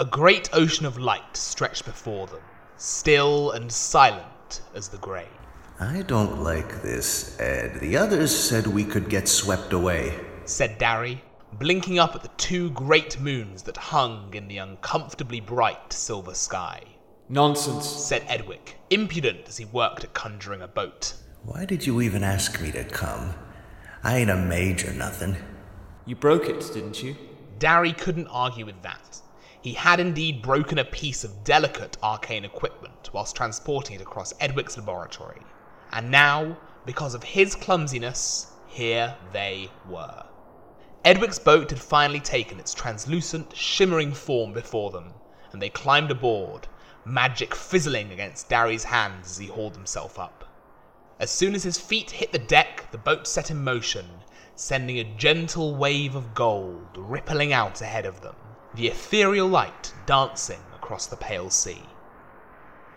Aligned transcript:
A 0.00 0.04
great 0.04 0.48
ocean 0.52 0.86
of 0.86 0.98
light 0.98 1.36
stretched 1.36 1.84
before 1.84 2.26
them, 2.26 2.40
still 2.76 3.52
and 3.52 3.70
silent 3.70 4.62
as 4.74 4.88
the 4.88 4.98
grave. 4.98 5.28
I 5.78 6.02
don't 6.02 6.42
like 6.42 6.82
this, 6.82 7.38
Ed. 7.38 7.78
The 7.78 7.96
others 7.96 8.36
said 8.36 8.66
we 8.66 8.82
could 8.82 9.08
get 9.08 9.28
swept 9.28 9.72
away. 9.72 10.18
Said 10.46 10.78
Darry, 10.78 11.22
blinking 11.52 12.00
up 12.00 12.16
at 12.16 12.22
the 12.22 12.30
two 12.36 12.70
great 12.70 13.20
moons 13.20 13.62
that 13.62 13.76
hung 13.76 14.34
in 14.34 14.48
the 14.48 14.58
uncomfortably 14.58 15.38
bright 15.38 15.92
silver 15.92 16.34
sky. 16.34 16.82
Nonsense. 17.28 17.86
Said 17.86 18.24
Edwick, 18.26 18.76
impudent 18.90 19.46
as 19.46 19.58
he 19.58 19.64
worked 19.66 20.02
at 20.02 20.12
conjuring 20.12 20.62
a 20.62 20.68
boat. 20.68 21.14
Why 21.44 21.64
did 21.66 21.86
you 21.86 22.00
even 22.00 22.24
ask 22.24 22.60
me 22.60 22.72
to 22.72 22.82
come? 22.82 23.32
I 24.02 24.18
ain't 24.18 24.30
a 24.30 24.36
mage 24.36 24.84
or 24.84 24.92
nothing. 24.92 25.36
You 26.04 26.16
broke 26.16 26.48
it, 26.48 26.68
didn't 26.74 27.00
you? 27.00 27.14
Darry 27.60 27.92
couldn't 27.92 28.26
argue 28.26 28.66
with 28.66 28.82
that. 28.82 29.20
He 29.64 29.72
had 29.72 29.98
indeed 29.98 30.42
broken 30.42 30.76
a 30.76 30.84
piece 30.84 31.24
of 31.24 31.42
delicate 31.42 31.96
arcane 32.02 32.44
equipment 32.44 33.08
whilst 33.14 33.34
transporting 33.34 33.96
it 33.96 34.02
across 34.02 34.34
Edwick's 34.38 34.76
laboratory. 34.76 35.46
And 35.90 36.10
now, 36.10 36.58
because 36.84 37.14
of 37.14 37.22
his 37.24 37.54
clumsiness, 37.54 38.58
here 38.66 39.16
they 39.32 39.72
were. 39.86 40.22
Edwick's 41.02 41.38
boat 41.38 41.70
had 41.70 41.80
finally 41.80 42.20
taken 42.20 42.60
its 42.60 42.74
translucent, 42.74 43.56
shimmering 43.56 44.12
form 44.12 44.52
before 44.52 44.90
them, 44.90 45.14
and 45.50 45.62
they 45.62 45.70
climbed 45.70 46.10
aboard, 46.10 46.68
magic 47.06 47.54
fizzling 47.54 48.12
against 48.12 48.50
Darry's 48.50 48.84
hands 48.84 49.30
as 49.30 49.38
he 49.38 49.46
hauled 49.46 49.76
himself 49.76 50.18
up. 50.18 50.44
As 51.18 51.30
soon 51.30 51.54
as 51.54 51.62
his 51.62 51.80
feet 51.80 52.10
hit 52.10 52.32
the 52.32 52.38
deck, 52.38 52.90
the 52.92 52.98
boat 52.98 53.26
set 53.26 53.50
in 53.50 53.64
motion, 53.64 54.24
sending 54.54 54.98
a 54.98 55.04
gentle 55.16 55.74
wave 55.74 56.14
of 56.14 56.34
gold 56.34 56.98
rippling 56.98 57.54
out 57.54 57.80
ahead 57.80 58.04
of 58.04 58.20
them, 58.20 58.36
the 58.76 58.88
ethereal 58.88 59.48
light 59.48 59.92
dancing 60.06 60.60
across 60.74 61.06
the 61.06 61.16
pale 61.16 61.50
sea. 61.50 61.82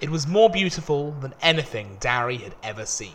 It 0.00 0.10
was 0.10 0.26
more 0.26 0.50
beautiful 0.50 1.12
than 1.12 1.34
anything 1.42 1.96
Darry 2.00 2.36
had 2.36 2.54
ever 2.62 2.84
seen. 2.84 3.12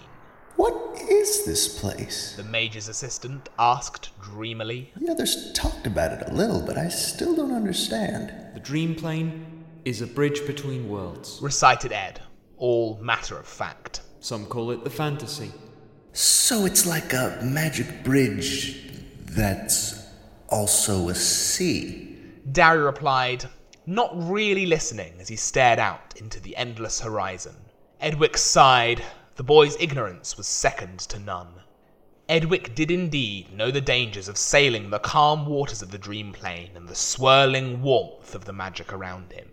What 0.56 1.00
is 1.02 1.45
this 1.45 1.80
place? 1.80 2.36
The 2.36 2.44
major's 2.44 2.88
assistant 2.88 3.50
asked 3.59 4.09
dreamily. 4.22 4.92
The 4.95 5.12
others 5.12 5.52
talked 5.54 5.86
about 5.86 6.14
it 6.14 6.30
a 6.30 6.34
little, 6.34 6.62
but 6.62 6.78
I 6.78 6.90
still 6.90 7.36
don't 7.36 7.54
understand. 7.54 8.34
The 8.56 8.60
dream 8.60 8.95
plane 8.95 9.66
is 9.86 10.02
a 10.02 10.08
bridge 10.08 10.48
between 10.48 10.89
worlds. 10.89 11.39
Recited 11.42 11.92
Ed, 11.92 12.22
all 12.58 12.98
matter 13.02 13.38
of 13.38 13.45
fact. 13.45 14.02
Some 14.20 14.48
call 14.48 14.72
it 14.72 14.84
the 14.84 14.89
fantasy. 14.89 15.52
So 16.14 16.66
it's 16.66 16.88
like 16.88 17.14
a 17.14 17.39
magic 17.44 18.04
bridge 18.04 18.82
that's 19.26 20.04
also 20.50 21.10
a 21.10 21.16
sea. 21.16 22.07
Darry 22.50 22.80
replied, 22.80 23.50
not 23.86 24.09
really 24.14 24.66
listening 24.66 25.20
as 25.20 25.28
he 25.28 25.36
stared 25.36 25.80
out 25.80 26.14
into 26.16 26.40
the 26.40 26.56
endless 26.56 27.02
horizon. 27.02 27.66
Edwick 28.00 28.38
sighed. 28.38 29.04
The 29.36 29.44
boy's 29.44 29.76
ignorance 29.81 30.38
was 30.38 30.48
second 30.48 31.00
to 31.09 31.20
none. 31.20 31.64
Edwick 32.30 32.73
did 32.73 32.89
indeed 32.89 33.52
know 33.52 33.70
the 33.70 33.81
dangers 33.81 34.30
of 34.30 34.38
sailing 34.38 34.89
the 34.89 35.00
calm 35.00 35.45
waters 35.45 35.81
of 35.81 35.92
the 35.92 35.98
dream 35.98 36.31
plane 36.31 36.72
and 36.73 36.88
the 36.88 36.95
swirling 36.95 37.81
warmth 37.81 38.34
of 38.34 38.45
the 38.45 38.54
magic 38.54 38.94
around 38.94 39.34
him. 39.34 39.52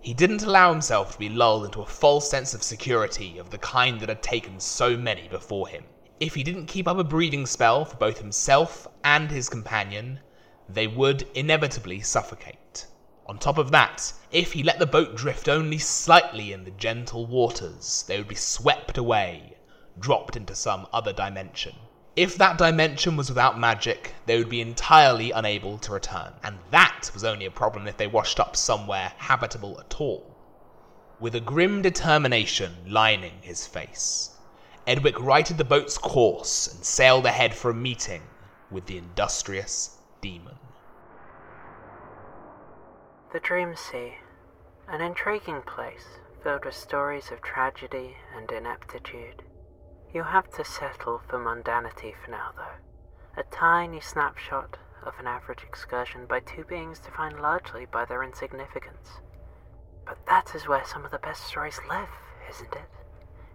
He 0.00 0.14
didn't 0.14 0.44
allow 0.44 0.70
himself 0.70 1.14
to 1.14 1.18
be 1.18 1.28
lulled 1.28 1.64
into 1.64 1.82
a 1.82 1.86
false 1.86 2.30
sense 2.30 2.54
of 2.54 2.62
security 2.62 3.38
of 3.38 3.50
the 3.50 3.58
kind 3.58 3.98
that 3.98 4.08
had 4.08 4.22
taken 4.22 4.60
so 4.60 4.96
many 4.96 5.26
before 5.26 5.66
him. 5.66 5.82
If 6.20 6.36
he 6.36 6.44
didn't 6.44 6.66
keep 6.66 6.86
up 6.86 6.98
a 6.98 7.02
breathing 7.02 7.44
spell 7.46 7.84
for 7.84 7.96
both 7.96 8.18
himself 8.18 8.86
and 9.02 9.32
his 9.32 9.48
companion, 9.48 10.20
they 10.68 10.86
would 10.86 11.28
inevitably 11.34 12.00
suffocate. 12.00 12.86
On 13.26 13.38
top 13.38 13.58
of 13.58 13.70
that, 13.70 14.12
if 14.30 14.52
he 14.52 14.62
let 14.62 14.78
the 14.78 14.86
boat 14.86 15.16
drift 15.16 15.48
only 15.48 15.78
slightly 15.78 16.52
in 16.52 16.64
the 16.64 16.70
gentle 16.70 17.26
waters, 17.26 18.04
they 18.06 18.18
would 18.18 18.28
be 18.28 18.34
swept 18.34 18.98
away, 18.98 19.56
dropped 19.98 20.36
into 20.36 20.54
some 20.54 20.86
other 20.92 21.12
dimension. 21.12 21.74
If 22.14 22.38
that 22.38 22.56
dimension 22.56 23.16
was 23.16 23.28
without 23.28 23.58
magic, 23.58 24.14
they 24.26 24.38
would 24.38 24.48
be 24.48 24.60
entirely 24.60 25.32
unable 25.32 25.78
to 25.78 25.92
return, 25.92 26.32
and 26.42 26.58
that 26.70 27.10
was 27.12 27.24
only 27.24 27.46
a 27.46 27.50
problem 27.50 27.86
if 27.86 27.96
they 27.96 28.06
washed 28.06 28.40
up 28.40 28.56
somewhere 28.56 29.12
habitable 29.18 29.78
at 29.80 30.00
all. 30.00 30.36
With 31.20 31.34
a 31.34 31.40
grim 31.40 31.82
determination 31.82 32.74
lining 32.86 33.40
his 33.42 33.66
face, 33.66 34.30
Edwick 34.86 35.18
righted 35.20 35.58
the 35.58 35.64
boat's 35.64 35.98
course 35.98 36.68
and 36.68 36.84
sailed 36.84 37.26
ahead 37.26 37.54
for 37.54 37.70
a 37.70 37.74
meeting 37.74 38.22
with 38.70 38.86
the 38.86 38.98
industrious 38.98 39.95
demon. 40.20 40.56
The 43.32 43.40
Dream 43.40 43.74
Sea, 43.76 44.14
an 44.88 45.00
intriguing 45.00 45.62
place 45.62 46.06
filled 46.42 46.64
with 46.64 46.74
stories 46.74 47.30
of 47.32 47.42
tragedy 47.42 48.16
and 48.36 48.50
ineptitude. 48.50 49.42
You'll 50.12 50.24
have 50.24 50.50
to 50.52 50.64
settle 50.64 51.20
for 51.28 51.38
mundanity 51.38 52.14
for 52.24 52.30
now, 52.30 52.50
though. 52.56 53.40
A 53.40 53.44
tiny 53.50 54.00
snapshot 54.00 54.78
of 55.04 55.14
an 55.18 55.26
average 55.26 55.62
excursion 55.62 56.26
by 56.26 56.40
two 56.40 56.64
beings 56.64 56.98
defined 56.98 57.40
largely 57.40 57.84
by 57.84 58.04
their 58.04 58.22
insignificance. 58.22 59.20
But 60.06 60.24
that 60.26 60.54
is 60.54 60.68
where 60.68 60.84
some 60.84 61.04
of 61.04 61.10
the 61.10 61.18
best 61.18 61.44
stories 61.44 61.80
live, 61.88 62.08
isn't 62.48 62.74
it? 62.74 62.90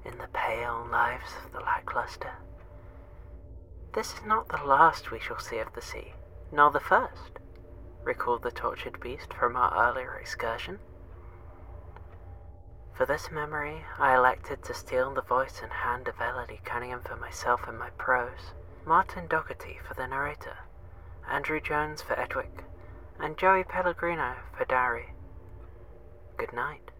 In 0.05 0.17
the 0.17 0.27
pale 0.33 0.87
lives 0.91 1.31
of 1.45 1.53
the 1.53 1.59
lackluster. 1.59 2.33
This 3.93 4.13
is 4.13 4.25
not 4.25 4.49
the 4.49 4.63
last 4.65 5.11
we 5.11 5.19
shall 5.19 5.39
see 5.39 5.59
of 5.59 5.73
the 5.73 5.81
sea, 5.81 6.13
nor 6.51 6.71
the 6.71 6.79
first. 6.79 7.39
recalled 8.03 8.41
the 8.43 8.51
tortured 8.51 8.99
beast 8.99 9.33
from 9.33 9.55
our 9.55 9.89
earlier 9.89 10.15
excursion? 10.15 10.79
For 12.93 13.05
this 13.05 13.31
memory, 13.31 13.85
I 13.97 14.15
elected 14.15 14.63
to 14.63 14.73
steal 14.73 15.13
the 15.13 15.21
voice 15.21 15.61
and 15.61 15.71
hand 15.71 16.07
of 16.07 16.19
Elodie 16.19 16.61
Cunningham 16.63 17.01
for 17.01 17.15
myself 17.15 17.67
and 17.67 17.77
my 17.77 17.89
prose, 17.91 18.53
Martin 18.85 19.27
Doherty 19.27 19.79
for 19.87 19.93
the 19.93 20.07
narrator, 20.07 20.57
Andrew 21.29 21.59
Jones 21.59 22.01
for 22.01 22.19
Edwick, 22.19 22.63
and 23.19 23.37
Joey 23.37 23.63
Pellegrino 23.63 24.35
for 24.57 24.65
Darry. 24.65 25.13
Good 26.37 26.53
night. 26.53 26.91